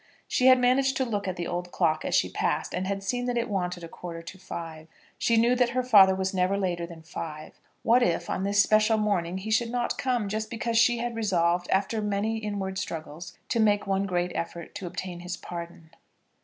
[0.27, 3.25] She had managed to look at the old clock as she passed, and had seen
[3.25, 4.87] that it wanted a quarter to five.
[5.19, 7.59] She knew that her father was never later than five.
[7.83, 11.69] What, if on this special morning he should not come, just because she had resolved,
[11.69, 15.91] after many inward struggles, to make one great effort to obtain his pardon.